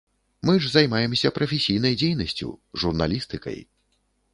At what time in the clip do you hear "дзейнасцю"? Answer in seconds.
2.03-2.51